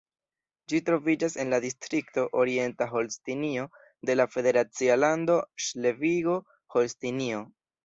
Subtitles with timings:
[0.71, 3.67] Ĝi troviĝas en la distrikto Orienta Holstinio
[4.11, 5.39] de la federacia lando
[5.69, 7.47] Ŝlesvigo-Holstinio.